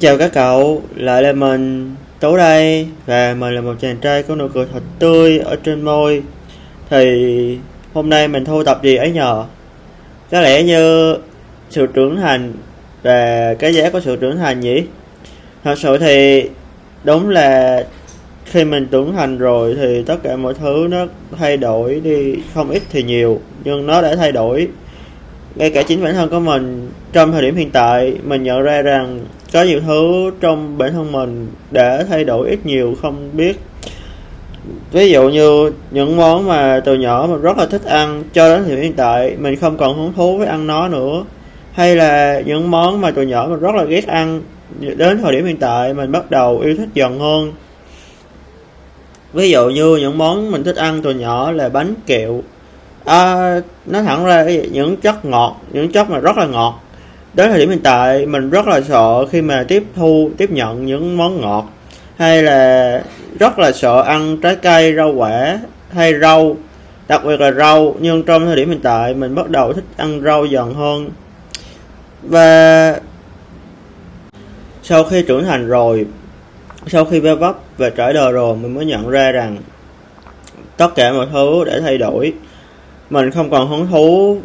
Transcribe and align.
Chào 0.00 0.18
các 0.18 0.30
cậu, 0.32 0.82
lại 0.96 1.22
là 1.22 1.32
mình 1.32 1.94
Tố 2.20 2.36
đây 2.36 2.86
Và 3.06 3.34
mình 3.38 3.54
là 3.54 3.60
một 3.60 3.74
chàng 3.80 3.96
trai 3.96 4.22
có 4.22 4.36
nụ 4.36 4.48
cười 4.54 4.66
thật 4.72 4.82
tươi 4.98 5.38
ở 5.38 5.56
trên 5.56 5.82
môi. 5.82 6.22
Thì 6.90 7.58
hôm 7.92 8.10
nay 8.10 8.28
mình 8.28 8.44
thu 8.44 8.64
tập 8.64 8.80
gì 8.82 8.96
ấy 8.96 9.10
nhờ? 9.10 9.44
Có 10.30 10.40
lẽ 10.40 10.62
như 10.62 11.16
sự 11.70 11.86
trưởng 11.86 12.16
thành 12.16 12.52
Và 13.02 13.54
cái 13.58 13.74
giá 13.74 13.90
của 13.90 14.00
sự 14.00 14.16
trưởng 14.16 14.36
thành 14.36 14.60
nhỉ? 14.60 14.82
Thật 15.64 15.78
sự 15.78 15.98
thì 15.98 16.44
đúng 17.04 17.28
là 17.28 17.84
khi 18.44 18.64
mình 18.64 18.86
trưởng 18.86 19.12
thành 19.12 19.38
rồi 19.38 19.76
thì 19.80 20.02
tất 20.06 20.16
cả 20.22 20.36
mọi 20.36 20.54
thứ 20.54 20.86
nó 20.90 21.06
thay 21.38 21.56
đổi 21.56 22.00
đi 22.04 22.36
không 22.54 22.70
ít 22.70 22.82
thì 22.90 23.02
nhiều 23.02 23.40
nhưng 23.64 23.86
nó 23.86 24.02
đã 24.02 24.16
thay 24.16 24.32
đổi. 24.32 24.68
Ngay 25.54 25.70
cả 25.70 25.82
chính 25.82 26.04
bản 26.04 26.14
thân 26.14 26.30
của 26.30 26.40
mình 26.40 26.90
trong 27.12 27.32
thời 27.32 27.42
điểm 27.42 27.56
hiện 27.56 27.70
tại 27.70 28.14
mình 28.24 28.42
nhận 28.42 28.62
ra 28.62 28.82
rằng 28.82 29.20
có 29.52 29.62
nhiều 29.62 29.80
thứ 29.86 30.30
trong 30.40 30.78
bản 30.78 30.92
thân 30.92 31.12
mình 31.12 31.48
để 31.70 32.04
thay 32.08 32.24
đổi 32.24 32.48
ít 32.48 32.66
nhiều 32.66 32.94
không 33.02 33.30
biết. 33.32 33.60
Ví 34.92 35.10
dụ 35.10 35.28
như 35.28 35.72
những 35.90 36.16
món 36.16 36.48
mà 36.48 36.80
từ 36.84 36.94
nhỏ 36.94 37.26
mình 37.30 37.40
rất 37.40 37.58
là 37.58 37.66
thích 37.66 37.84
ăn 37.84 38.22
cho 38.32 38.48
đến 38.48 38.64
thời 38.64 38.76
điểm 38.76 38.82
hiện 38.82 38.92
tại 38.92 39.36
mình 39.38 39.56
không 39.56 39.76
còn 39.76 39.96
hứng 39.96 40.12
thú 40.12 40.38
với 40.38 40.46
ăn 40.46 40.66
nó 40.66 40.88
nữa. 40.88 41.24
Hay 41.72 41.96
là 41.96 42.40
những 42.46 42.70
món 42.70 43.00
mà 43.00 43.10
từ 43.10 43.22
nhỏ 43.22 43.46
mình 43.50 43.60
rất 43.60 43.74
là 43.74 43.84
ghét 43.84 44.06
ăn 44.06 44.42
đến 44.80 45.18
thời 45.22 45.32
điểm 45.32 45.46
hiện 45.46 45.56
tại 45.56 45.94
mình 45.94 46.12
bắt 46.12 46.30
đầu 46.30 46.58
yêu 46.58 46.76
thích 46.76 46.88
dần 46.94 47.18
hơn. 47.18 47.52
Ví 49.32 49.50
dụ 49.50 49.68
như 49.68 49.96
những 49.96 50.18
món 50.18 50.50
mình 50.50 50.64
thích 50.64 50.76
ăn 50.76 51.02
từ 51.02 51.14
nhỏ 51.14 51.50
là 51.50 51.68
bánh 51.68 51.94
kẹo. 52.06 52.42
À, 53.04 53.54
nó 53.86 54.02
thẳng 54.02 54.24
ra 54.24 54.44
những 54.72 54.96
chất 54.96 55.24
ngọt 55.24 55.60
những 55.72 55.92
chất 55.92 56.10
mà 56.10 56.18
rất 56.18 56.36
là 56.36 56.46
ngọt 56.46 56.80
đến 57.34 57.50
thời 57.50 57.58
điểm 57.58 57.70
hiện 57.70 57.82
tại, 57.82 58.26
mình 58.26 58.50
rất 58.50 58.66
là 58.66 58.80
sợ 58.80 59.26
khi 59.26 59.42
mà 59.42 59.64
tiếp 59.68 59.84
thu, 59.96 60.30
tiếp 60.36 60.50
nhận 60.50 60.86
những 60.86 61.16
món 61.16 61.40
ngọt, 61.40 61.70
hay 62.16 62.42
là 62.42 63.02
rất 63.38 63.58
là 63.58 63.72
sợ 63.72 64.02
ăn 64.02 64.36
trái 64.42 64.56
cây, 64.56 64.94
rau 64.94 65.12
quả, 65.16 65.58
hay 65.92 66.14
rau, 66.20 66.56
đặc 67.08 67.24
biệt 67.24 67.40
là 67.40 67.52
rau. 67.52 67.94
Nhưng 68.00 68.22
trong 68.22 68.46
thời 68.46 68.56
điểm 68.56 68.68
hiện 68.68 68.80
tại, 68.82 69.14
mình 69.14 69.34
bắt 69.34 69.50
đầu 69.50 69.72
thích 69.72 69.84
ăn 69.96 70.22
rau 70.24 70.44
dần 70.44 70.74
hơn. 70.74 71.10
Và 72.22 72.96
sau 74.82 75.04
khi 75.04 75.22
trưởng 75.22 75.44
thành 75.44 75.68
rồi, 75.68 76.06
sau 76.86 77.04
khi 77.04 77.20
ve 77.20 77.34
vấp 77.34 77.58
và 77.78 77.90
trải 77.90 78.12
đời 78.12 78.32
rồi, 78.32 78.56
mình 78.56 78.74
mới 78.74 78.86
nhận 78.86 79.10
ra 79.10 79.32
rằng 79.32 79.56
tất 80.76 80.88
cả 80.94 81.12
mọi 81.12 81.26
thứ 81.32 81.64
để 81.66 81.80
thay 81.80 81.98
đổi. 81.98 82.32
Mình 83.10 83.30
không 83.30 83.50
còn 83.50 83.68
hứng 83.68 83.86
thú 83.90 84.38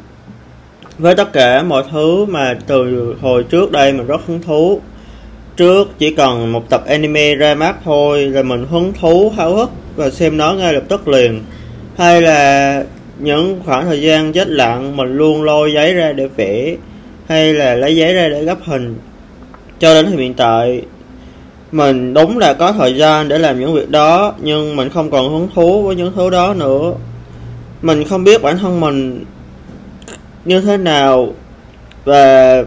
với 0.97 1.15
tất 1.15 1.33
cả 1.33 1.63
mọi 1.63 1.83
thứ 1.91 2.25
mà 2.25 2.57
từ 2.67 3.15
hồi 3.21 3.43
trước 3.43 3.71
đây 3.71 3.93
mình 3.93 4.07
rất 4.07 4.21
hứng 4.27 4.41
thú. 4.41 4.81
Trước 5.57 5.87
chỉ 5.99 6.15
cần 6.15 6.51
một 6.51 6.69
tập 6.69 6.83
anime 6.87 7.35
ra 7.35 7.55
mắt 7.55 7.75
thôi 7.85 8.25
là 8.25 8.43
mình 8.43 8.65
hứng 8.69 8.93
thú, 8.93 9.33
háo 9.37 9.55
hức, 9.55 9.69
và 9.95 10.09
xem 10.09 10.37
nó 10.37 10.53
ngay 10.53 10.73
lập 10.73 10.83
tức 10.87 11.07
liền. 11.07 11.41
Hay 11.97 12.21
là 12.21 12.83
những 13.19 13.59
khoảng 13.65 13.85
thời 13.85 14.01
gian 14.01 14.33
chết 14.33 14.47
lặng, 14.47 14.97
mình 14.97 15.17
luôn 15.17 15.43
lôi 15.43 15.73
giấy 15.73 15.93
ra 15.93 16.13
để 16.13 16.27
vẽ, 16.27 16.75
hay 17.27 17.53
là 17.53 17.75
lấy 17.75 17.95
giấy 17.95 18.13
ra 18.13 18.27
để 18.29 18.43
gấp 18.43 18.57
hình. 18.65 18.97
Cho 19.79 19.93
đến 19.93 20.05
hiện 20.05 20.33
tại, 20.33 20.81
mình 21.71 22.13
đúng 22.13 22.37
là 22.37 22.53
có 22.53 22.71
thời 22.71 22.95
gian 22.95 23.27
để 23.27 23.37
làm 23.37 23.59
những 23.59 23.73
việc 23.73 23.89
đó, 23.89 24.33
nhưng 24.41 24.75
mình 24.75 24.89
không 24.89 25.11
còn 25.11 25.29
hứng 25.29 25.47
thú 25.55 25.83
với 25.83 25.95
những 25.95 26.11
thứ 26.15 26.29
đó 26.29 26.53
nữa. 26.53 26.93
Mình 27.81 28.03
không 28.03 28.23
biết 28.23 28.41
bản 28.41 28.57
thân 28.57 28.79
mình 28.79 29.25
như 30.45 30.61
thế 30.61 30.77
nào 30.77 31.33
và 32.05 32.63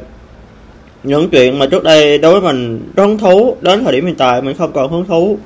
những 1.03 1.29
chuyện 1.31 1.59
mà 1.59 1.67
trước 1.67 1.85
đây 1.85 2.19
đối 2.19 2.41
với 2.41 2.53
mình 2.53 2.93
rất 2.97 3.05
hứng 3.05 3.19
thú, 3.19 3.57
đến 3.61 3.85
thời 3.85 3.93
điểm 3.93 4.07
hiện 4.07 4.15
tại 4.15 4.43
mình 4.43 4.57
không 4.57 4.73
còn 4.73 4.93
hứng 4.93 5.07
thú. 5.07 5.39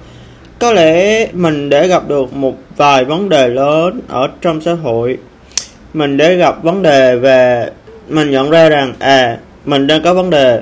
Có 0.58 0.72
lẽ 0.72 1.26
mình 1.32 1.68
để 1.68 1.88
gặp 1.88 2.08
được 2.08 2.32
một 2.32 2.54
vài 2.76 3.04
vấn 3.04 3.28
đề 3.28 3.48
lớn 3.48 4.00
ở 4.08 4.28
trong 4.40 4.60
xã 4.60 4.72
hội. 4.74 5.18
Mình 5.94 6.16
để 6.16 6.36
gặp 6.36 6.62
vấn 6.62 6.82
đề 6.82 7.16
về, 7.16 7.70
mình 8.08 8.30
nhận 8.30 8.50
ra 8.50 8.68
rằng 8.68 8.94
à 8.98 9.38
mình 9.64 9.86
đang 9.86 10.02
có 10.02 10.14
vấn 10.14 10.30
đề. 10.30 10.60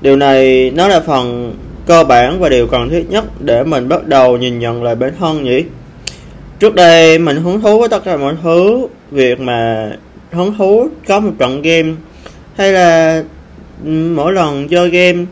Điều 0.00 0.16
này 0.16 0.70
nó 0.74 0.88
là 0.88 1.00
phần 1.00 1.54
cơ 1.86 2.04
bản 2.04 2.40
và 2.40 2.48
điều 2.48 2.66
cần 2.66 2.88
thiết 2.88 3.10
nhất 3.10 3.24
để 3.40 3.64
mình 3.64 3.88
bắt 3.88 4.06
đầu 4.06 4.36
nhìn 4.36 4.58
nhận 4.58 4.82
lại 4.82 4.94
bản 4.94 5.12
thân 5.18 5.44
nhỉ? 5.44 5.64
Trước 6.58 6.74
đây 6.74 7.18
mình 7.18 7.36
hứng 7.36 7.60
thú 7.60 7.78
với 7.78 7.88
tất 7.88 8.04
cả 8.04 8.16
mọi 8.16 8.34
thứ, 8.42 8.86
việc 9.10 9.40
mà 9.40 9.90
hứng 10.32 10.54
thú 10.58 10.88
có 11.08 11.20
một 11.20 11.32
trận 11.38 11.62
game 11.62 11.92
hay 12.56 12.72
là 12.72 13.22
ừ, 13.84 13.90
mỗi 13.90 14.32
lần 14.32 14.68
chơi 14.68 14.90
game 14.90 15.24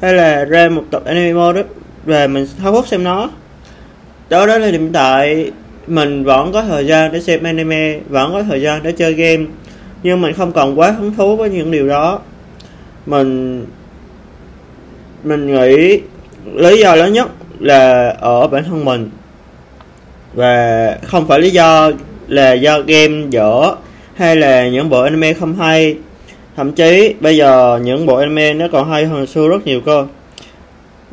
hay 0.00 0.14
là 0.14 0.44
ra 0.44 0.68
một 0.68 0.84
tập 0.90 1.02
anime 1.04 1.32
đó 1.32 1.62
về 2.04 2.26
mình 2.26 2.46
háo 2.58 2.72
hức 2.72 2.86
xem 2.86 3.04
nó. 3.04 3.30
Đó 4.28 4.46
đó 4.46 4.58
là 4.58 4.66
hiện 4.66 4.92
tại 4.92 5.50
mình 5.86 6.24
vẫn 6.24 6.52
có 6.52 6.62
thời 6.62 6.86
gian 6.86 7.12
để 7.12 7.20
xem 7.20 7.42
anime, 7.42 8.00
vẫn 8.08 8.32
có 8.32 8.42
thời 8.42 8.62
gian 8.62 8.82
để 8.82 8.92
chơi 8.92 9.14
game, 9.14 9.44
nhưng 10.02 10.20
mình 10.20 10.32
không 10.32 10.52
còn 10.52 10.78
quá 10.78 10.90
hứng 10.90 11.14
thú 11.14 11.36
với 11.36 11.50
những 11.50 11.70
điều 11.70 11.88
đó. 11.88 12.20
Mình 13.06 13.64
mình 15.24 15.46
nghĩ 15.46 16.00
lý 16.54 16.80
do 16.80 16.94
lớn 16.94 17.12
nhất 17.12 17.28
là 17.58 18.14
ở 18.20 18.48
bản 18.48 18.64
thân 18.64 18.84
mình 18.84 19.10
và 20.34 20.96
không 21.02 21.28
phải 21.28 21.40
lý 21.40 21.50
do 21.50 21.90
là 22.28 22.52
do 22.52 22.80
game 22.80 23.26
dở 23.30 23.74
hay 24.18 24.36
là 24.36 24.68
những 24.68 24.88
bộ 24.88 25.02
anime 25.02 25.32
không 25.32 25.54
hay? 25.54 25.96
Thậm 26.56 26.72
chí, 26.72 27.14
bây 27.20 27.36
giờ 27.36 27.80
những 27.84 28.06
bộ 28.06 28.16
anime 28.16 28.54
nó 28.54 28.68
còn 28.72 28.90
hay 28.90 29.04
hơn 29.04 29.26
xưa 29.26 29.48
rất 29.48 29.66
nhiều 29.66 29.80
cơ. 29.80 30.06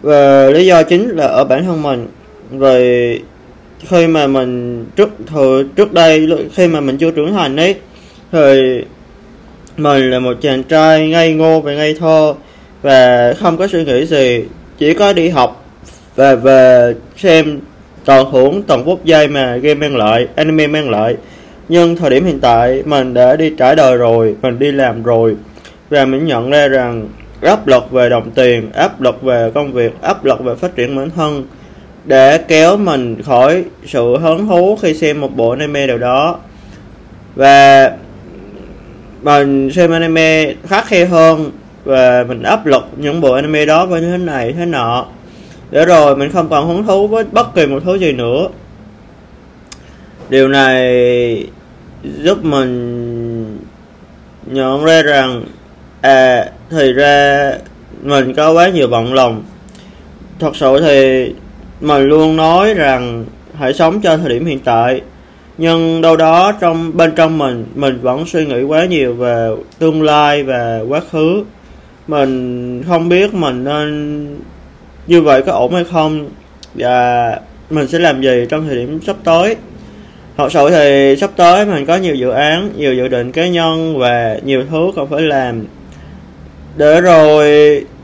Và 0.01 0.49
lý 0.49 0.66
do 0.66 0.83
chính 0.83 1.09
là 1.09 1.25
ở 1.25 1.43
bản 1.43 1.66
thân 1.66 1.83
mình. 1.83 2.07
Rồi 2.59 3.21
khi 3.88 4.07
mà 4.07 4.27
mình 4.27 4.85
trước, 4.95 5.09
thời, 5.27 5.63
trước 5.75 5.93
đây 5.93 6.27
khi 6.53 6.67
mà 6.67 6.81
mình 6.81 6.97
chưa 6.97 7.11
trưởng 7.11 7.33
thành 7.33 7.55
ấy, 7.55 7.75
thì 8.31 8.81
mình 9.77 10.11
là 10.11 10.19
một 10.19 10.37
chàng 10.41 10.63
trai 10.63 11.07
ngây 11.07 11.33
ngô 11.33 11.61
và 11.61 11.73
ngây 11.73 11.95
thơ 11.99 12.33
và 12.81 13.33
không 13.39 13.57
có 13.57 13.67
suy 13.67 13.85
nghĩ 13.85 14.05
gì, 14.05 14.43
chỉ 14.77 14.93
có 14.93 15.13
đi 15.13 15.29
học 15.29 15.66
và 16.16 16.35
về 16.35 16.93
xem 17.17 17.59
toàn 18.05 18.31
hưởng 18.31 18.63
toàn 18.63 18.85
phút 18.85 19.05
giây 19.05 19.27
mà 19.27 19.55
game 19.55 19.87
mang 19.87 19.97
lại, 19.97 20.27
anime 20.35 20.67
mang 20.67 20.89
lại 20.89 21.16
nhưng 21.70 21.96
thời 21.96 22.09
điểm 22.09 22.26
hiện 22.26 22.40
tại, 22.40 22.84
mình 22.86 23.14
đã 23.14 23.36
đi 23.36 23.53
trải 23.58 23.76
đời 23.76 23.98
rồi, 23.98 24.36
mình 24.42 24.59
đi 24.59 24.72
làm 24.72 25.03
rồi. 25.03 25.36
Và 25.90 26.06
mình 26.06 26.26
nhận 26.26 26.50
ra 26.50 26.68
rằng 26.68 27.08
áp 27.42 27.68
lực 27.68 27.92
về 27.92 28.09
đồng 28.09 28.31
tiền, 28.31 28.72
áp 28.74 29.02
lực 29.02 29.22
về 29.22 29.52
công 29.53 29.74
việc, 29.74 30.02
áp 30.02 30.26
lực 30.26 30.40
về 30.44 30.56
phát 30.56 30.76
triển 30.76 30.96
bản 30.96 31.09
thân 31.16 31.46
để 32.06 32.38
kéo 32.38 32.78
mình 32.78 33.22
khỏi 33.24 33.64
sự 33.86 34.18
hứng 34.18 34.48
thú 34.48 34.78
khi 34.81 34.94
xem 34.94 35.22
một 35.22 35.36
bộ 35.36 35.50
anime 35.50 35.88
nào 35.88 35.98
đó. 35.98 36.40
Và 37.36 37.92
mình 39.22 39.72
xem 39.72 39.92
anime 39.92 40.53
khắc 40.68 40.88
khe 40.88 41.06
hơn 41.06 41.52
và 41.84 42.26
mình 42.28 42.44
áp 42.44 42.66
lực 42.66 42.84
những 42.97 43.22
bộ 43.22 43.34
anime 43.34 43.66
đó 43.66 43.86
với 43.86 44.02
thế 44.02 44.18
này, 44.18 44.53
thế 44.53 44.66
nọ. 44.66 45.06
Để 45.72 45.86
rồi 45.86 46.16
mình 46.16 46.32
không 46.32 46.50
còn 46.50 46.68
hứng 46.68 46.84
thú 46.84 47.08
với 47.08 47.24
bất 47.32 47.56
kỳ 47.56 47.66
một 47.66 47.80
thứ 47.86 47.96
gì 47.96 48.12
nữa 48.12 48.47
điều 50.30 50.47
này 50.47 51.47
giúp 52.22 52.44
mình 52.44 53.58
nhận 54.46 54.86
ra 54.86 55.02
rằng 55.02 55.44
à 56.02 56.46
thì 56.69 56.94
ra 56.94 57.52
mình 58.02 58.34
có 58.34 58.52
quá 58.52 58.69
nhiều 58.69 58.88
bận 58.88 59.14
lòng. 59.14 59.44
Thật 60.40 60.56
sự 60.56 60.81
thì 60.81 61.31
mình 61.81 62.03
luôn 62.03 62.35
nói 62.35 62.74
rằng 62.74 63.25
hãy 63.59 63.74
sống 63.74 64.02
cho 64.02 64.18
thời 64.18 64.30
điểm 64.30 64.46
hiện 64.46 64.59
tại, 64.59 65.02
nhưng 65.58 66.02
đâu 66.02 66.18
đó 66.18 66.52
trong, 66.52 66.97
bên 66.97 67.12
trong 67.16 67.38
mình 67.38 67.66
mình 67.75 68.00
vẫn 68.02 68.25
suy 68.25 68.46
nghĩ 68.46 68.64
quá 68.64 68.85
nhiều 68.85 69.14
về 69.14 69.50
tương 69.80 70.03
lai 70.03 70.44
và 70.44 70.80
quá 70.90 71.02
khứ. 71.12 71.44
Mình 72.08 72.84
không 72.88 73.09
biết 73.09 73.34
mình 73.34 73.64
nên 73.64 74.28
như 75.08 75.22
vậy 75.22 75.41
có 75.41 75.52
ổn 75.52 75.73
hay 75.73 75.84
không, 75.84 76.29
và 76.73 77.40
mình 77.70 77.88
sẽ 77.88 77.99
làm 77.99 78.22
gì 78.22 78.46
trong 78.49 78.67
thời 78.67 78.76
điểm 78.76 78.99
sắp 79.05 79.16
tới 79.23 79.55
thật 80.37 80.52
sự 80.52 80.70
thì 80.70 81.16
sắp 81.22 81.32
tới 81.35 81.66
mình 81.66 81.85
có 81.85 81.96
nhiều 81.96 82.16
dự 82.16 82.29
án, 82.29 82.72
nhiều 82.78 82.93
dự 82.93 83.08
định 83.08 83.32
cá 83.32 83.47
nhân 83.47 83.97
và 83.97 84.37
nhiều 84.43 84.64
thứ 84.72 84.91
còn 84.96 85.09
phải 85.09 85.22
làm. 85.22 85.64
Để 86.76 87.02
rồi 87.02 87.46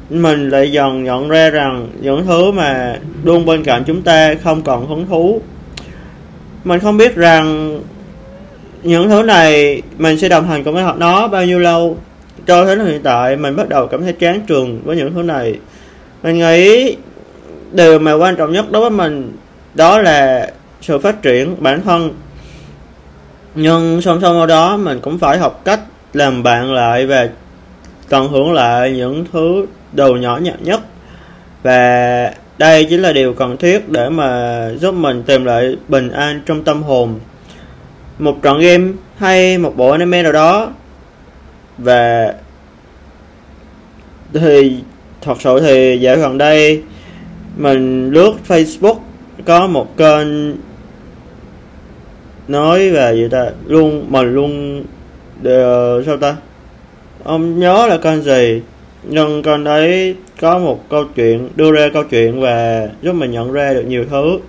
mình 0.10 0.50
lại 0.50 0.72
dần 0.72 1.04
nhận 1.04 1.30
ra 1.30 1.50
rằng 1.50 1.88
những 2.02 2.26
thứ 2.26 2.52
mà 2.52 3.00
luôn 3.24 3.46
bên 3.46 3.64
cạnh 3.64 3.84
chúng 3.88 4.02
ta 4.02 4.36
không 4.44 4.62
còn 4.62 4.88
hứng 4.88 5.08
thú. 5.08 5.42
Mình 6.64 6.80
không 6.80 6.98
biết 6.98 7.16
rằng 7.16 7.80
những 8.84 9.10
thứ 9.10 9.24
này 9.24 9.82
mình 9.98 10.18
sẽ 10.18 10.30
đồng 10.30 10.48
hành 10.48 10.64
cùng 10.64 10.74
với 10.74 10.84
họ 10.84 10.96
nó 10.98 11.28
bao 11.28 11.46
nhiêu 11.46 11.60
lâu. 11.60 11.98
Cho 12.48 12.66
đến 12.66 12.86
hiện 12.86 13.02
tại, 13.04 13.36
mình 13.36 13.56
bắt 13.56 13.70
đầu 13.70 13.88
cảm 13.88 14.04
thấy 14.04 14.14
chán 14.14 14.42
trường 14.48 14.82
với 14.84 14.96
những 14.96 15.14
thứ 15.14 15.24
này. 15.24 15.56
Mình 16.24 16.40
nghĩ 16.40 16.96
điều 17.72 18.00
mà 18.00 18.14
quan 18.14 18.36
trọng 18.36 18.52
nhất 18.52 18.72
đối 18.72 18.82
với 18.82 18.90
mình 18.90 19.32
đó 19.74 20.00
là 20.00 20.52
sự 20.82 21.00
phát 21.00 21.22
triển 21.22 21.56
bản 21.60 21.82
thân. 21.82 22.14
Nhưng 23.56 24.02
song 24.02 24.20
song 24.22 24.38
với 24.38 24.48
đó, 24.48 24.78
mình 24.78 25.00
cũng 25.02 25.20
phải 25.20 25.38
học 25.38 25.62
cách 25.66 25.80
làm 26.14 26.44
bạn 26.44 26.74
lại 26.74 27.06
và 27.06 27.30
tận 28.10 28.30
hưởng 28.30 28.54
lại 28.54 28.92
những 28.92 29.26
thứ 29.34 29.66
đồ 29.94 30.16
nhỏ 30.16 30.38
nhặt 30.38 30.56
nhất. 30.62 30.82
Và 31.64 32.34
đây 32.58 32.86
chính 32.90 33.02
là 33.02 33.14
điều 33.14 33.34
cần 33.34 33.58
thiết 33.58 33.90
để 33.90 34.10
mà 34.10 34.70
giúp 34.80 34.92
mình 34.92 35.24
tìm 35.24 35.46
lại 35.46 35.76
bình 35.88 36.12
an 36.12 36.42
trong 36.46 36.64
tâm 36.64 36.84
hồn. 36.84 37.20
Một 38.20 38.38
trận 38.42 38.60
game 38.60 38.92
hay 39.18 39.58
một 39.58 39.78
bộ 39.78 39.90
anime 39.90 40.24
nào 40.24 40.32
đó, 40.32 40.72
và 41.78 42.34
thì, 44.34 44.76
thật 45.22 45.42
sự 45.42 45.60
thì 45.60 46.00
dạo 46.02 46.16
gần 46.16 46.38
đây, 46.38 46.84
mình 47.58 48.12
lướt 48.12 48.34
Facebook 48.48 48.96
có 49.46 49.68
một 49.68 49.98
kênh 49.98 50.28
nói 52.52 52.90
về 52.90 53.16
gì 53.16 53.28
ta? 53.32 53.46
Luôn 53.68 54.06
mình 54.10 54.36
luôn 54.36 54.84
đều, 55.42 55.64
ờ, 55.64 56.04
sao 56.06 56.18
ta? 56.18 56.36
Ông 57.24 57.60
nhớ 57.60 57.88
là 57.90 57.98
kênh 57.98 58.22
gì? 58.22 58.62
Nhưng 59.04 59.44
kênh 59.44 59.64
đấy 59.64 60.16
có 60.42 60.60
một 60.60 60.90
câu 60.90 61.06
chuyện 61.16 61.50
đưa 61.56 61.72
ra 61.72 61.90
câu 61.94 62.04
chuyện 62.04 62.42
và 62.42 62.88
giúp 63.02 63.14
mình 63.14 63.32
nhận 63.32 63.52
ra 63.52 63.74
được 63.74 63.84
nhiều 63.88 64.06
thứ. 64.10 64.40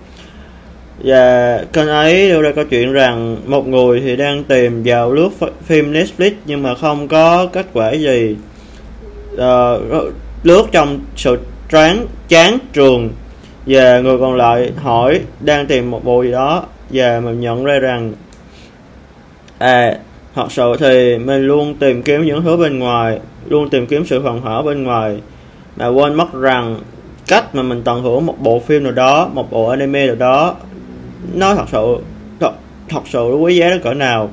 Và 1.03 1.59
kênh 1.73 1.87
ấy 1.87 2.29
đưa 2.29 2.41
ra 2.41 2.51
câu 2.55 2.65
chuyện 2.65 2.93
rằng 2.93 3.37
một 3.45 3.67
người 3.67 4.01
thì 4.01 4.15
đang 4.15 4.43
tìm 4.43 4.81
vào 4.85 5.13
lướt 5.13 5.29
phim 5.63 5.93
Netflix 5.93 6.31
nhưng 6.45 6.63
mà 6.63 6.75
không 6.75 7.07
có 7.07 7.47
kết 7.53 7.65
quả 7.73 7.91
gì. 7.91 8.35
Uh, 9.33 10.13
lướt 10.43 10.63
trong 10.71 10.99
sự 11.15 11.37
tráng 11.71 12.05
chán 12.27 12.57
trường. 12.73 13.09
Và 13.65 13.99
người 13.99 14.17
còn 14.19 14.35
lại 14.35 14.71
hỏi 14.77 15.21
đang 15.39 15.67
tìm 15.67 15.91
một 15.91 16.03
bộ 16.03 16.23
gì 16.23 16.31
đó 16.31 16.65
và 16.93 17.19
mình 17.19 17.39
nhận 17.41 17.63
ra 17.63 17.79
rằng 17.79 18.13
à 19.57 19.97
thật 20.35 20.51
sự 20.51 20.75
thì 20.79 21.17
mình 21.17 21.47
luôn 21.47 21.75
tìm 21.75 22.03
kiếm 22.03 22.25
những 22.25 22.43
thứ 22.43 22.57
bên 22.57 22.79
ngoài 22.79 23.19
luôn 23.49 23.69
tìm 23.69 23.85
kiếm 23.85 24.05
sự 24.05 24.21
hoàn 24.21 24.41
hảo 24.41 24.63
bên 24.63 24.83
ngoài. 24.83 25.21
Mà 25.75 25.87
quên 25.87 26.13
mất 26.13 26.33
rằng 26.33 26.79
cách 27.27 27.55
mà 27.55 27.63
mình 27.63 27.81
tận 27.83 28.03
hưởng 28.03 28.25
một 28.25 28.35
bộ 28.39 28.59
phim 28.59 28.83
nào 28.83 28.91
đó 28.91 29.29
một 29.33 29.51
bộ 29.51 29.67
anime 29.67 30.07
nào 30.07 30.15
đó 30.15 30.55
nó 31.33 31.55
thật 31.55 31.65
sự 31.71 31.97
thật, 32.39 32.51
thật 32.89 33.01
sự 33.05 33.23
quý 33.23 33.55
giá 33.55 33.69
đến 33.69 33.81
cỡ 33.81 33.93
nào. 33.93 34.29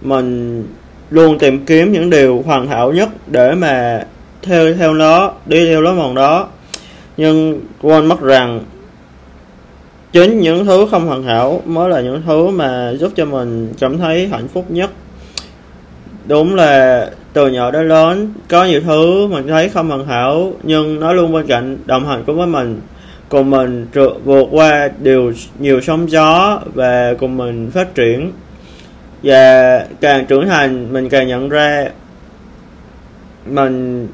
Mình 0.00 0.64
luôn 1.10 1.38
tìm 1.38 1.64
kiếm 1.66 1.92
những 1.92 2.10
điều 2.10 2.42
hoàn 2.46 2.66
hảo 2.66 2.92
nhất 2.92 3.08
để 3.26 3.54
mà 3.54 4.06
theo 4.42 4.74
theo 4.74 4.94
nó 4.94 5.32
đi 5.46 5.66
theo 5.66 5.80
lối 5.80 5.94
mòn 5.94 6.14
đó. 6.14 6.48
Nhưng 7.16 7.60
quên 7.82 8.06
mất 8.06 8.20
rằng 8.20 8.60
chính 10.12 10.40
những 10.40 10.64
thứ 10.64 10.86
không 10.90 11.06
hoàn 11.06 11.22
hảo 11.22 11.62
mới 11.64 11.90
là 11.90 12.00
những 12.00 12.22
thứ 12.26 12.48
mà 12.48 12.92
giúp 12.92 13.12
cho 13.16 13.24
mình 13.24 13.72
cảm 13.78 13.98
thấy 13.98 14.28
hạnh 14.28 14.48
phúc 14.48 14.64
nhất. 14.68 14.90
Đúng 16.26 16.54
là 16.54 17.10
từ 17.32 17.48
nhỏ 17.48 17.70
đến 17.70 17.88
lớn, 17.88 18.32
có 18.48 18.64
nhiều 18.64 18.80
thứ 18.80 19.26
mình 19.26 19.46
thấy 19.48 19.68
không 19.68 19.88
hoàn 19.88 20.06
hảo, 20.06 20.52
nhưng 20.62 21.00
nó 21.00 21.12
luôn 21.12 21.32
bên 21.32 21.46
cạnh 21.46 21.78
đồng 21.86 22.06
hành 22.06 22.22
cùng 22.26 22.38
với 22.38 22.46
mình. 22.46 22.80
Cùng 23.28 23.50
mình 23.50 23.86
vượt 24.24 24.46
qua 24.50 24.88
điều 24.98 25.32
nhiều 25.58 25.80
sóng 25.80 26.10
gió 26.10 26.60
và 26.74 27.14
cùng 27.18 27.36
mình 27.36 27.70
phát 27.70 27.94
triển. 27.94 28.32
Và 29.22 29.78
càng 30.00 30.26
trưởng 30.26 30.48
thành, 30.48 30.92
mình 30.92 31.08
càng 31.08 31.28
nhận 31.28 31.48
ra 31.48 31.88
mình 33.46 34.08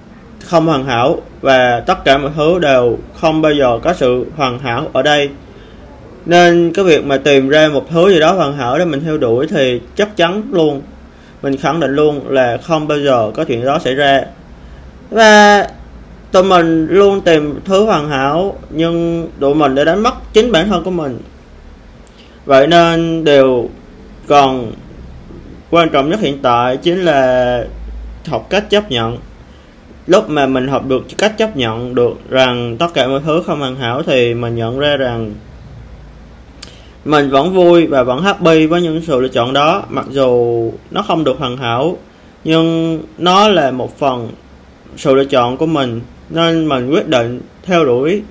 không 0.45 0.67
hoàn 0.67 0.85
hảo 0.85 1.17
và 1.41 1.81
tất 1.87 2.05
cả 2.05 2.19
mọi 2.19 2.31
thứ 2.37 2.59
đều 2.59 2.99
không 3.15 3.43
bao 3.43 3.53
giờ 3.53 3.79
có 3.83 3.95
sự 3.95 4.27
hoàn 4.37 4.59
hảo 4.59 4.89
ở 4.93 5.03
đây 5.03 5.31
nên 6.29 6.73
cái 6.73 6.85
việc 6.85 7.05
mà 7.05 7.17
tìm 7.17 7.49
ra 7.49 7.69
một 7.69 7.87
thứ 7.91 8.09
gì 8.09 8.21
đó 8.21 8.33
hoàn 8.33 8.57
hảo 8.57 8.79
để 8.79 8.85
mình 8.85 9.01
theo 9.05 9.19
đuổi 9.19 9.47
thì 9.47 9.81
chắc 9.97 10.17
chắn 10.17 10.43
luôn. 10.51 10.83
Mình 11.43 11.57
khẳng 11.57 11.81
định 11.81 11.95
luôn 11.95 12.29
là 12.29 12.57
không 12.63 12.89
bao 12.89 12.99
giờ 12.99 13.31
có 13.35 13.45
chuyện 13.45 13.65
đó 13.65 13.79
xảy 13.79 13.95
ra. 13.95 14.23
Và 15.11 15.67
tụi 16.33 16.45
mình 16.45 16.87
luôn 16.91 17.21
tìm 17.21 17.61
thứ 17.65 17.85
hoàn 17.85 18.09
hảo, 18.09 18.59
nhưng 18.71 19.29
tụi 19.41 19.55
mình 19.55 19.75
đã 19.75 19.85
đánh 19.85 20.03
mất 20.03 20.15
chính 20.33 20.53
bản 20.53 20.69
thân 20.69 20.85
của 20.85 20.91
mình. 20.91 21.19
Vậy 22.47 22.67
nên 22.67 23.25
điều 23.25 23.71
còn 24.27 24.73
quan 25.71 25.89
trọng 25.89 26.11
nhất 26.11 26.21
hiện 26.21 26.39
tại 26.43 26.77
chính 26.77 27.05
là 27.05 27.65
học 28.27 28.47
cách 28.51 28.71
chấp 28.71 28.91
nhận. 28.91 29.19
Lúc 30.07 30.31
mà 30.31 30.47
mình 30.47 30.69
học 30.69 30.87
được 30.87 31.05
cách 31.19 31.39
chấp 31.39 31.57
nhận 31.57 31.95
được 31.95 32.15
rằng 32.31 32.77
tất 32.79 32.87
cả 32.95 33.09
mọi 33.09 33.21
thứ 33.25 33.43
không 33.47 33.59
hoàn 33.59 33.77
hảo 33.77 34.03
thì 34.03 34.35
mình 34.35 34.57
nhận 34.57 34.79
ra 34.79 34.97
rằng 34.97 35.33
mình 37.05 37.31
vẫn 37.31 37.55
vui 37.55 37.87
và 37.87 38.03
vẫn 38.03 38.23
happy 38.23 38.67
với 38.67 38.83
những 38.83 39.03
sự 39.07 39.21
lựa 39.21 39.29
chọn 39.29 39.53
đó, 39.53 39.83
mặc 39.89 40.07
dù 40.11 40.73
nó 40.91 41.03
không 41.03 41.25
được 41.25 41.39
hoàn 41.39 41.57
hảo, 41.57 41.97
nhưng 42.45 42.99
nó 43.19 43.49
là 43.49 43.71
một 43.71 43.99
phần 43.99 44.29
sự 44.97 45.15
lựa 45.15 45.25
chọn 45.25 45.57
của 45.57 45.67
mình, 45.67 46.01
nên 46.31 46.69
mình 46.69 46.91
quyết 46.91 47.09
định 47.09 47.41
theo 47.63 47.85
đuổi. 47.85 48.23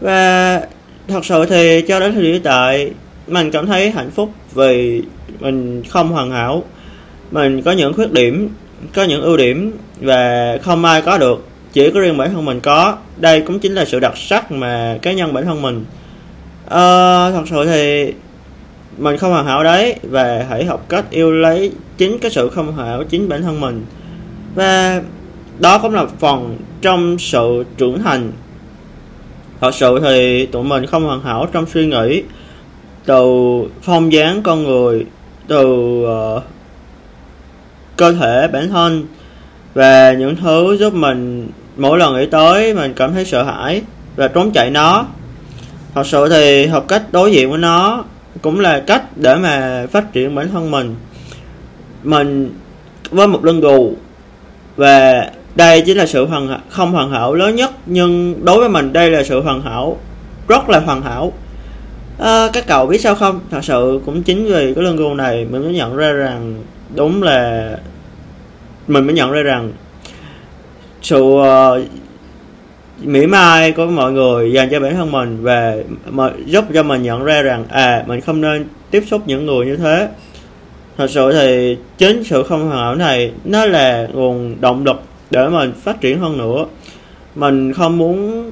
Và 0.00 0.60
thật 1.08 1.24
sự 1.24 1.44
thì 1.44 1.82
cho 1.88 2.00
đến 2.00 2.12
thời 2.12 2.22
điểm 2.22 2.32
hiện 2.32 2.42
tại, 2.42 2.90
mình 3.26 3.50
cảm 3.50 3.66
thấy 3.66 3.90
hạnh 3.90 4.10
phúc 4.10 4.30
vì 4.54 5.02
mình 5.40 5.82
không 5.88 6.08
hoàn 6.08 6.30
hảo. 6.30 6.64
Mình 7.30 7.62
có 7.62 7.72
những 7.72 7.92
khuyết 7.92 8.12
điểm, 8.12 8.48
có 8.94 9.04
những 9.04 9.22
ưu 9.22 9.36
điểm 9.36 9.72
và 10.00 10.56
không 10.62 10.84
ai 10.84 11.02
có 11.02 11.18
được, 11.18 11.46
chỉ 11.72 11.90
có 11.90 12.00
riêng 12.00 12.16
bản 12.16 12.30
thân 12.32 12.44
mình 12.44 12.60
có. 12.60 12.96
Đây 13.16 13.40
cũng 13.40 13.58
chính 13.58 13.74
là 13.74 13.84
sự 13.84 14.00
đặc 14.00 14.12
sắc 14.16 14.52
mà 14.52 14.98
cá 15.02 15.12
nhân 15.12 15.32
bản 15.32 15.44
thân 15.44 15.62
mình 15.62 15.84
ờ, 16.66 17.32
thật 17.32 17.42
sự 17.50 17.64
thì 17.66 18.12
mình 18.98 19.16
không 19.16 19.32
hoàn 19.32 19.46
hảo 19.46 19.64
đấy. 19.64 19.96
Và 20.02 20.46
hãy 20.48 20.64
học 20.64 20.86
cách 20.88 21.04
yêu 21.10 21.32
lấy 21.32 21.72
chính 21.98 22.18
cái 22.18 22.30
sự 22.30 22.48
không 22.48 22.76
hảo 22.76 23.04
chính 23.04 23.28
bản 23.28 23.42
thân 23.42 23.60
mình. 23.60 23.84
Và 24.54 25.02
đó 25.58 25.78
cũng 25.78 25.94
là 25.94 26.06
phần 26.18 26.56
trong 26.82 27.18
sự 27.18 27.64
trưởng 27.76 28.02
thành. 28.02 28.32
Thật 29.60 29.74
sự 29.74 30.00
thì 30.04 30.46
tụi 30.46 30.64
mình 30.64 30.86
không 30.86 31.04
hoàn 31.04 31.22
hảo 31.22 31.46
trong 31.52 31.66
suy 31.66 31.86
nghĩ 31.86 32.22
từ 33.04 33.24
phong 33.82 34.12
dáng 34.12 34.42
con 34.42 34.64
người 34.64 35.06
từ 35.48 35.66
uh, 36.36 36.42
cơ 37.96 38.12
thể 38.12 38.48
bản 38.48 38.68
thân. 38.68 39.06
Và 39.74 40.12
những 40.12 40.36
thứ 40.36 40.76
giúp 40.80 40.94
mình 40.94 41.48
mỗi 41.76 41.98
lần 41.98 42.14
nghĩ 42.14 42.26
tới 42.26 42.74
mình 42.74 42.92
cảm 42.96 43.12
thấy 43.12 43.24
sợ 43.24 43.42
hãi 43.42 43.82
và 44.16 44.28
trốn 44.28 44.50
chạy 44.52 44.70
nó 44.70 45.06
thật 45.96 46.06
sự 46.06 46.28
thì 46.28 46.66
học 46.66 46.84
cách 46.88 47.02
đối 47.12 47.32
diện 47.32 47.50
với 47.50 47.58
nó 47.58 48.04
cũng 48.42 48.60
là 48.60 48.82
cách 48.86 49.02
để 49.16 49.34
mà 49.34 49.86
phát 49.92 50.12
triển 50.12 50.34
bản 50.34 50.48
thân 50.52 50.70
mình. 50.70 50.94
Mình 52.02 52.54
với 53.10 53.26
một 53.26 53.44
lưng 53.44 53.60
gù 53.60 53.94
và 54.76 55.26
đây 55.54 55.82
chính 55.86 55.96
là 55.96 56.06
sự 56.06 56.26
hoàn 56.26 56.60
không 56.68 56.92
hoàn 56.92 57.10
hảo 57.10 57.34
lớn 57.34 57.56
nhất 57.56 57.70
nhưng 57.86 58.44
đối 58.44 58.58
với 58.58 58.68
mình 58.68 58.92
đây 58.92 59.10
là 59.10 59.22
sự 59.24 59.40
hoàn 59.40 59.62
hảo 59.62 59.98
rất 60.48 60.68
là 60.68 60.80
hoàn 60.80 61.02
hảo. 61.02 61.32
À, 62.18 62.48
các 62.52 62.66
cậu 62.66 62.86
biết 62.86 63.00
sao 63.00 63.14
không? 63.14 63.40
Thật 63.50 63.64
sự 63.64 64.00
cũng 64.06 64.22
chính 64.22 64.44
vì 64.44 64.74
cái 64.74 64.84
lưng 64.84 64.96
gù 64.96 65.14
này 65.14 65.46
mình 65.50 65.62
mới 65.62 65.72
nhận 65.72 65.96
ra 65.96 66.12
rằng 66.12 66.62
đúng 66.94 67.22
là 67.22 67.70
mình 68.86 69.06
mới 69.06 69.14
nhận 69.14 69.32
ra 69.32 69.42
rằng 69.42 69.72
sự 71.02 71.22
uh, 71.22 71.78
mỉa 73.02 73.26
mai 73.26 73.72
của 73.72 73.86
mọi 73.86 74.12
người, 74.12 74.52
dành 74.52 74.68
cho 74.70 74.80
bản 74.80 74.96
thân 74.96 75.12
mình 75.12 75.42
về 75.42 75.84
mà 76.10 76.30
giúp 76.46 76.64
cho 76.74 76.82
mình 76.82 77.02
nhận 77.02 77.24
ra 77.24 77.42
rằng 77.42 77.64
à 77.68 78.04
mình 78.06 78.20
không 78.20 78.40
nên 78.40 78.64
tiếp 78.90 79.04
xúc 79.06 79.22
những 79.26 79.46
người 79.46 79.66
như 79.66 79.76
thế. 79.76 80.08
Thật 80.98 81.10
sự 81.10 81.32
thì 81.32 81.76
chính 81.98 82.24
sự 82.24 82.42
không 82.42 82.66
hoàn 82.66 82.78
hảo 82.78 82.94
này, 82.94 83.32
nó 83.44 83.66
là 83.66 84.08
nguồn 84.12 84.60
động 84.60 84.84
lực 84.84 85.02
để 85.30 85.48
mình 85.48 85.72
phát 85.82 86.00
triển 86.00 86.20
hơn 86.20 86.38
nữa. 86.38 86.64
Mình 87.34 87.72
không 87.72 87.98
muốn 87.98 88.50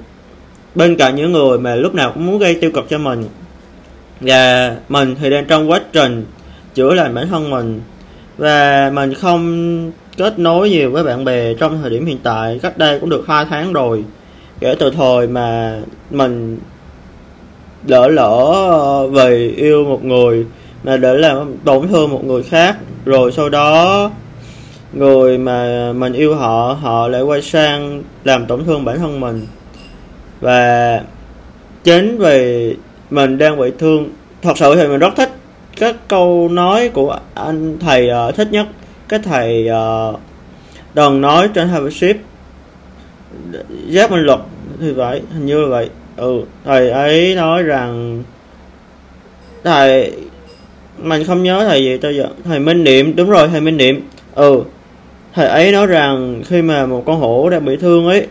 bên 0.74 0.96
cạnh 0.96 1.16
những 1.16 1.32
người 1.32 1.58
mà 1.58 1.74
lúc 1.74 1.94
nào 1.94 2.10
cũng 2.14 2.26
muốn 2.26 2.38
gây 2.38 2.54
tiêu 2.54 2.70
cực 2.70 2.88
cho 2.88 2.98
mình. 2.98 3.24
Và 4.20 4.76
mình 4.88 5.14
thì 5.20 5.30
đang 5.30 5.44
trong 5.44 5.70
quá 5.70 5.80
trình 5.92 6.26
chữa 6.74 6.94
lành 6.94 7.14
bản 7.14 7.28
thân 7.28 7.50
mình. 7.50 7.80
Và 8.38 8.90
mình 8.94 9.14
không 9.14 9.92
kết 10.16 10.38
nối 10.38 10.70
nhiều 10.70 10.90
với 10.90 11.04
bạn 11.04 11.24
bè 11.24 11.54
trong 11.54 11.78
thời 11.82 11.90
điểm 11.90 12.06
hiện 12.06 12.18
tại, 12.22 12.58
cách 12.62 12.78
đây 12.78 13.00
cũng 13.00 13.10
được 13.10 13.24
hai 13.28 13.44
tháng 13.50 13.72
rồi 13.72 14.04
kể 14.64 14.74
từ 14.78 14.90
thời 14.90 15.26
mà 15.26 15.78
mình 16.10 16.58
lỡ 17.86 18.08
lỡ 18.08 18.52
ờ, 18.70 19.08
về 19.08 19.52
yêu 19.56 19.84
một 19.84 20.04
người 20.04 20.46
mà 20.84 20.96
để 20.96 21.14
làm 21.14 21.56
tổn 21.64 21.88
thương 21.88 22.10
một 22.10 22.24
người 22.24 22.42
khác 22.42 22.76
rồi 23.04 23.32
sau 23.32 23.48
đó 23.48 24.10
người 24.92 25.38
mà 25.38 25.92
mình 25.92 26.12
yêu 26.12 26.34
họ 26.34 26.78
họ 26.80 27.08
lại 27.08 27.22
quay 27.22 27.42
sang 27.42 28.02
làm 28.24 28.46
tổn 28.46 28.64
thương 28.64 28.84
bản 28.84 28.98
thân 28.98 29.20
mình. 29.20 29.46
Và 30.40 31.00
chính 31.84 32.18
vì 32.18 32.76
mình 33.10 33.38
đang 33.38 33.60
bị 33.60 33.72
thương 33.78 34.08
thật 34.42 34.58
sự 34.58 34.74
thì 34.74 34.86
mình 34.86 34.98
rất 34.98 35.16
thích 35.16 35.30
các 35.76 35.96
câu 36.08 36.48
nói 36.48 36.88
của 36.88 37.18
anh 37.34 37.78
thầy 37.78 38.10
uh, 38.28 38.34
thích 38.34 38.48
nhất. 38.50 38.66
Cái 39.08 39.20
thầy 39.24 39.68
ờ, 39.68 40.12
uh, 40.14 40.20
đòn 40.94 41.20
nói 41.20 41.48
trên 41.54 41.68
hai 41.68 41.90
ship. 41.90 42.16
Giáp 43.90 44.10
minh 44.10 44.20
luật 44.20 44.40
thì 44.80 44.92
vậy, 44.92 45.22
hình 45.34 45.46
như 45.46 45.60
là 45.60 45.68
vậy. 45.68 45.88
Ừ 46.16 46.42
thầy 46.64 46.90
ấy 46.90 47.34
nói 47.34 47.62
rằng, 47.62 48.22
thầy, 49.64 50.12
mình 50.98 51.24
không 51.24 51.42
nhớ 51.42 51.64
thầy 51.68 51.84
gì 51.84 51.96
tôi 51.96 52.16
giờ. 52.16 52.28
Thầy 52.44 52.60
minh 52.60 52.84
niệm, 52.84 53.16
đúng 53.16 53.30
rồi, 53.30 53.48
thầy 53.48 53.60
minh 53.60 53.76
niệm. 53.76 54.00
Ừ 54.34 54.62
thầy 55.34 55.46
ấy 55.46 55.72
nói 55.72 55.86
rằng 55.86 56.42
khi 56.46 56.62
mà 56.62 56.86
một 56.86 57.02
con 57.06 57.20
hổ 57.20 57.50
đang 57.50 57.64
bị 57.64 57.76
thương 57.76 58.06
ấy, 58.06 58.26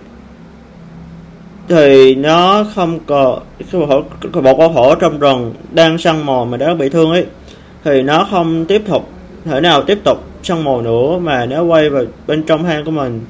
thì 1.68 2.16
nó 2.16 2.66
không 2.76 3.00
có 3.06 3.40
một 4.34 4.56
con 4.58 4.74
hổ 4.74 4.96
trong 4.96 5.20
rừng 5.20 5.54
đang 5.72 5.98
săn 5.98 6.26
mồi 6.26 6.46
mà 6.46 6.58
đã 6.58 6.74
bị 6.74 6.90
thương 6.90 7.12
ấy, 7.12 7.26
thì 7.84 8.02
nó 8.02 8.28
không 8.32 8.66
tiếp 8.66 8.82
tục 8.88 9.10
thể 9.46 9.62
nào 9.62 9.84
tiếp 9.84 10.00
tục 10.04 10.24
săn 10.44 10.64
mồi 10.64 10.84
nữa 10.84 11.18
mà 11.22 11.46
nó 11.46 11.64
quay 11.64 11.90
vào 11.90 12.04
bên 12.28 12.44
trong 12.44 12.64
hang 12.64 12.86
của 12.86 12.92
mình. 12.92 13.22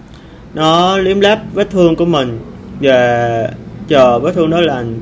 Nó 0.54 0.98
liếm 0.98 1.20
láp 1.20 1.40
vết 1.54 1.70
thương 1.70 1.96
của 1.96 2.06
mình 2.06 2.40
và 2.84 3.50
chờ 3.88 4.20
vết 4.20 4.32
thương 4.32 4.50
đó 4.50 4.62
lành 4.62 5.00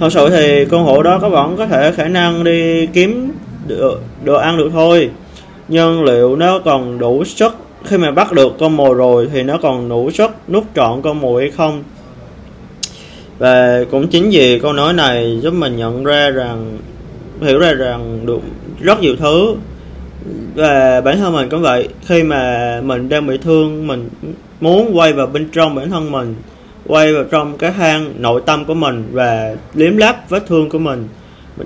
thật 0.00 0.08
sự 0.12 0.28
thì 0.30 0.64
con 0.64 0.84
hổ 0.84 1.02
đó 1.02 1.18
có 1.18 1.28
vẫn 1.28 1.56
có 1.56 1.66
thể 1.66 1.92
khả 1.92 2.08
năng 2.08 2.44
đi 2.44 2.86
kiếm 2.86 3.32
được 3.66 4.02
đồ 4.24 4.34
ăn 4.34 4.58
được 4.58 4.68
thôi. 4.72 5.10
Nhưng 5.68 6.04
liệu 6.04 6.36
nó 6.36 6.58
còn 6.58 6.98
đủ 6.98 7.24
sức 7.24 7.52
khi 7.84 7.96
mà 7.96 8.10
bắt 8.10 8.32
được 8.32 8.52
con 8.58 8.76
mồi 8.76 8.94
rồi 8.94 9.28
thì 9.32 9.42
nó 9.42 9.58
còn 9.58 9.88
đủ 9.88 10.10
sức 10.10 10.30
nuốt 10.48 10.64
trọn 10.74 11.02
con 11.02 11.20
mồi 11.20 11.42
hay 11.42 11.50
không? 11.50 11.82
Và 13.38 13.84
cũng 13.90 14.08
chính 14.08 14.30
vì 14.30 14.58
câu 14.58 14.72
nói 14.72 14.92
này 14.92 15.38
giúp 15.42 15.54
mình 15.54 15.76
nhận 15.76 16.04
ra 16.04 16.30
rằng, 16.30 16.78
hiểu 17.40 17.58
ra 17.58 17.72
rằng 17.72 18.26
được 18.26 18.40
rất 18.80 19.00
nhiều 19.00 19.16
thứ. 19.16 19.54
Và 20.54 21.00
bản 21.00 21.18
thân 21.18 21.32
mình 21.32 21.48
cũng 21.48 21.62
vậy, 21.62 21.88
khi 22.06 22.22
mà 22.22 22.80
mình 22.84 23.08
đang 23.08 23.26
bị 23.26 23.38
thương, 23.38 23.86
mình 23.86 24.08
muốn 24.60 24.98
quay 24.98 25.12
vào 25.12 25.26
bên 25.26 25.48
trong 25.52 25.74
bản 25.74 25.90
thân 25.90 26.12
mình 26.12 26.34
quay 26.86 27.14
vào 27.14 27.24
trong 27.24 27.58
cái 27.58 27.72
hang 27.72 28.12
nội 28.18 28.42
tâm 28.46 28.64
của 28.64 28.74
mình 28.74 29.08
và 29.12 29.56
liếm 29.74 29.96
láp 29.96 30.30
vết 30.30 30.46
thương 30.46 30.68
của 30.68 30.78
mình. 30.78 31.08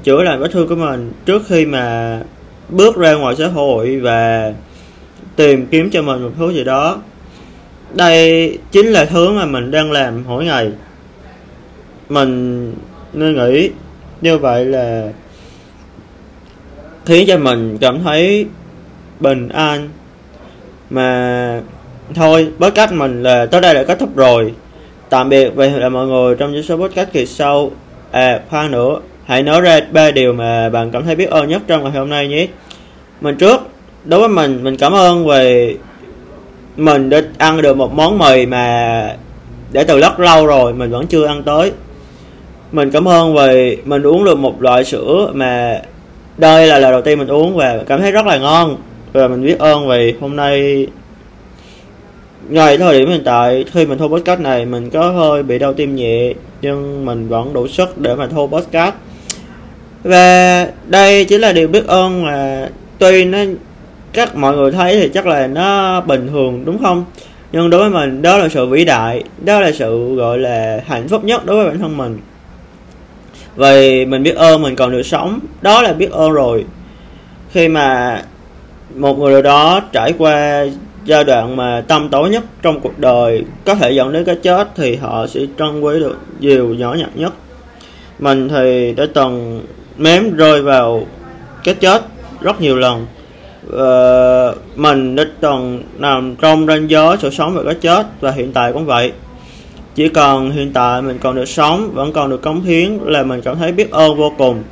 Chữa 0.02 0.22
lành 0.22 0.40
vết 0.40 0.48
thương 0.52 0.68
của 0.68 0.76
mình 0.76 1.12
trước 1.26 1.42
khi 1.48 1.66
mà 1.66 2.20
bước 2.68 2.96
ra 2.96 3.14
ngoài 3.14 3.34
xã 3.38 3.46
hội 3.46 4.00
và 4.00 4.52
tìm 5.36 5.66
kiếm 5.66 5.90
cho 5.90 6.02
mình 6.02 6.22
một 6.22 6.30
thứ 6.38 6.50
gì 6.50 6.64
đó. 6.64 7.02
Đây 7.94 8.58
chính 8.70 8.86
là 8.86 9.04
thứ 9.04 9.32
mà 9.32 9.44
mình 9.44 9.70
đang 9.70 9.92
làm 9.92 10.24
mỗi 10.26 10.44
ngày. 10.44 10.72
Mình 12.08 12.74
nên 13.12 13.36
nghĩ 13.36 13.70
như 14.20 14.38
vậy 14.38 14.64
là 14.64 15.08
khiến 17.06 17.24
cho 17.28 17.38
mình 17.38 17.78
cảm 17.80 18.02
thấy 18.04 18.46
bình 19.20 19.48
an. 19.48 19.88
Mà 20.90 21.60
thôi 22.14 22.48
bớt 22.58 22.74
cách 22.74 22.92
mình 22.92 23.22
là 23.22 23.46
tới 23.46 23.60
đây 23.60 23.74
là 23.74 23.84
kết 23.84 23.98
thúc 23.98 24.16
rồi 24.16 24.54
tạm 25.10 25.28
biệt 25.28 25.50
và 25.54 25.66
hẹn 25.66 25.80
gặp 25.80 25.88
mọi 25.88 26.06
người 26.06 26.34
trong 26.34 26.52
những 26.52 26.62
số 26.62 26.76
podcast 26.76 27.12
kỳ 27.12 27.26
sau. 27.26 27.70
À 28.10 28.40
khoan 28.50 28.70
nữa, 28.70 29.00
hãy 29.24 29.42
nói 29.42 29.60
ra 29.60 29.80
ba 29.92 30.10
điều 30.10 30.32
mà 30.32 30.68
bạn 30.68 30.90
cảm 30.90 31.04
thấy 31.04 31.16
biết 31.16 31.30
ơn 31.30 31.48
nhất 31.48 31.62
trong 31.66 31.82
ngày 31.82 31.92
hôm 31.92 32.08
nay 32.08 32.28
nhé. 32.28 32.46
Mình 33.20 33.36
trước, 33.36 33.60
đối 34.04 34.20
với 34.20 34.28
mình 34.28 34.64
mình 34.64 34.76
cảm 34.76 34.92
ơn 34.92 35.26
về 35.26 35.74
mình 36.76 37.10
đã 37.10 37.20
ăn 37.38 37.62
được 37.62 37.76
một 37.76 37.92
món 37.92 38.18
mì 38.18 38.46
mà 38.46 39.16
để 39.72 39.84
từ 39.84 40.00
rất 40.00 40.20
lâu 40.20 40.46
rồi, 40.46 40.72
mình 40.74 40.90
vẫn 40.90 41.06
chưa 41.06 41.26
ăn 41.26 41.42
tới. 41.42 41.72
Mình 42.72 42.90
cảm 42.90 43.08
ơn 43.08 43.34
về 43.34 43.76
mình 43.84 44.02
uống 44.02 44.24
được 44.24 44.38
một 44.38 44.62
loại 44.62 44.84
sữa 44.84 45.30
mà 45.34 45.80
đây 46.36 46.66
là 46.66 46.78
lần 46.78 46.92
đầu 46.92 47.02
tiên 47.02 47.18
mình 47.18 47.28
uống 47.28 47.56
và 47.56 47.78
cảm 47.86 48.00
thấy 48.00 48.12
rất 48.12 48.26
là 48.26 48.38
ngon. 48.38 48.76
Và 49.12 49.28
mình 49.28 49.44
biết 49.44 49.58
ơn 49.58 49.88
vì 49.88 50.14
hôm 50.20 50.36
nay 50.36 50.86
ngay 52.48 52.78
thời 52.78 52.98
điểm 52.98 53.08
hiện 53.08 53.22
tại, 53.24 53.64
khi 53.72 53.86
mình 53.86 53.98
thu 53.98 54.08
podcast 54.08 54.40
này, 54.40 54.64
mình 54.64 54.90
có 54.90 55.10
hơi 55.10 55.42
bị 55.42 55.58
đau 55.58 55.72
tim 55.72 55.96
nhẹ, 55.96 56.32
nhưng 56.62 57.04
mình 57.04 57.28
vẫn 57.28 57.52
đủ 57.52 57.68
sức 57.68 57.98
để 57.98 58.14
mà 58.14 58.26
thu 58.26 58.46
podcast. 58.46 58.94
Và 60.04 60.68
đây 60.86 61.24
chính 61.24 61.40
là 61.40 61.52
điều 61.52 61.68
biết 61.68 61.86
ơn 61.86 62.26
là 62.26 62.70
tuy 62.98 63.24
nó, 63.24 63.38
các 64.12 64.36
mọi 64.36 64.56
người 64.56 64.72
thấy 64.72 65.00
thì 65.00 65.08
chắc 65.14 65.26
là 65.26 65.46
nó 65.46 66.00
bình 66.00 66.28
thường, 66.28 66.64
đúng 66.64 66.78
không? 66.78 67.04
Nhưng 67.52 67.70
đối 67.70 67.80
với 67.80 67.90
mình, 67.90 68.22
đó 68.22 68.38
là 68.38 68.48
sự 68.48 68.66
vĩ 68.66 68.84
đại, 68.84 69.22
đó 69.44 69.60
là 69.60 69.72
sự, 69.72 70.14
gọi 70.14 70.38
là, 70.38 70.80
hạnh 70.86 71.08
phúc 71.08 71.24
nhất 71.24 71.46
đối 71.46 71.56
với 71.56 71.66
bản 71.66 71.78
thân 71.78 71.96
mình. 71.96 72.18
Vì 73.56 74.04
mình 74.04 74.22
biết 74.22 74.36
ơn, 74.36 74.62
mình 74.62 74.76
còn 74.76 74.92
được 74.92 75.02
sống, 75.02 75.38
đó 75.62 75.82
là 75.82 75.92
biết 75.92 76.10
ơn 76.10 76.32
rồi. 76.32 76.64
Khi 77.52 77.68
mà 77.68 78.22
một 78.94 79.18
người 79.18 79.32
nào 79.32 79.42
đó 79.42 79.80
trải 79.92 80.12
qua 80.18 80.64
giai 81.04 81.24
đoạn 81.24 81.56
mà 81.56 81.84
tâm 81.88 82.08
tối 82.08 82.30
nhất 82.30 82.44
trong 82.62 82.80
cuộc 82.80 82.98
đời 82.98 83.44
có 83.64 83.74
thể 83.74 83.92
dẫn 83.92 84.12
đến 84.12 84.24
cái 84.24 84.36
chết 84.36 84.68
thì 84.76 84.96
họ 84.96 85.26
sẽ 85.26 85.40
trân 85.58 85.80
quý 85.80 86.00
được 86.00 86.16
điều 86.40 86.74
nhỏ 86.74 86.94
nhặt 86.94 87.10
nhất. 87.14 87.32
Mình 88.18 88.48
thì 88.48 88.94
đã 88.96 89.06
từng 89.14 89.62
mém 89.96 90.36
rơi 90.36 90.62
vào 90.62 91.06
cái 91.64 91.74
chết 91.74 92.02
rất 92.40 92.60
nhiều 92.60 92.76
lần. 92.76 93.06
Và 93.62 94.52
mình 94.76 95.16
đã 95.16 95.24
từng 95.40 95.82
nằm 95.98 96.36
trong 96.36 96.66
ranh 96.66 96.90
giới 96.90 97.16
sự 97.20 97.30
sống 97.30 97.54
và 97.54 97.62
cái 97.64 97.74
chết 97.74 98.06
và 98.20 98.30
hiện 98.30 98.52
tại 98.52 98.72
cũng 98.72 98.86
vậy. 98.86 99.12
Chỉ 99.94 100.08
cần 100.08 100.50
hiện 100.50 100.72
tại 100.72 101.02
mình 101.02 101.18
còn 101.22 101.36
được 101.36 101.48
sống, 101.48 101.90
vẫn 101.94 102.12
còn 102.12 102.30
được 102.30 102.42
cống 102.42 102.62
hiến 102.62 102.98
là 103.04 103.22
mình 103.22 103.40
cảm 103.40 103.58
thấy 103.58 103.72
biết 103.72 103.90
ơn 103.90 104.16
vô 104.16 104.32
cùng 104.38 104.62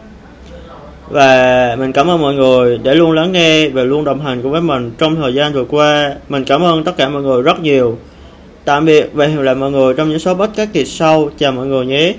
và 1.08 1.76
mình 1.78 1.92
cảm 1.92 2.10
ơn 2.10 2.22
mọi 2.22 2.34
người 2.34 2.78
để 2.78 2.94
luôn 2.94 3.12
lắng 3.12 3.32
nghe 3.32 3.68
và 3.68 3.82
luôn 3.82 4.04
đồng 4.04 4.20
hành 4.20 4.42
cùng 4.42 4.52
với 4.52 4.60
mình 4.60 4.92
trong 4.98 5.16
thời 5.16 5.34
gian 5.34 5.52
vừa 5.52 5.64
qua. 5.64 6.14
Mình 6.28 6.44
cảm 6.44 6.62
ơn 6.62 6.84
tất 6.84 6.96
cả 6.96 7.08
mọi 7.08 7.22
người 7.22 7.42
rất 7.42 7.60
nhiều. 7.60 7.98
Tạm 8.64 8.84
biệt 8.84 9.10
và 9.12 9.26
hẹn 9.26 9.36
gặp 9.36 9.42
lại 9.42 9.54
mọi 9.54 9.70
người 9.70 9.94
trong 9.94 10.08
những 10.08 10.18
số 10.18 10.34
podcast 10.34 10.72
kỳ 10.72 10.84
sau. 10.84 11.30
Chào 11.38 11.52
mọi 11.52 11.66
người 11.66 11.86
nhé. 11.86 12.14